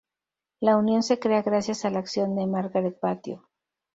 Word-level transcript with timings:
La 0.61 0.77
unión 0.77 1.03
se 1.03 1.19
crea 1.19 1.43
gracias 1.43 1.85
a 1.85 1.91
la 1.91 1.99
acción 1.99 2.35
de 2.35 2.47
Margaret 2.47 2.97
Vatio. 2.99 3.47